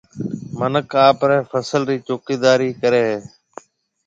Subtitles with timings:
[0.59, 3.19] منک آپرَي فصل رِي چوڪيِدارِي ڪرَي ھيََََ